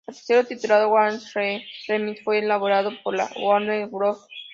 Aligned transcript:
El 0.07 0.15
tercero, 0.15 0.47
titulado 0.47 0.89
Wayne 0.89 1.19
G. 1.19 1.63
Remix, 1.87 2.23
fue 2.23 2.39
elaborado 2.39 2.89
por 3.03 3.15
la 3.15 3.29
Warner 3.39 3.85
Bros. 3.87 4.19